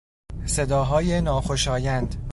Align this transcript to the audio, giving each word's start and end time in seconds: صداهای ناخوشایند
صداهای 0.45 1.21
ناخوشایند 1.21 2.15